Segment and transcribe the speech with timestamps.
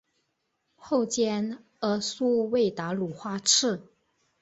[0.77, 3.83] 后兼阿速卫达鲁花赤。